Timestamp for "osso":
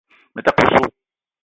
0.65-0.81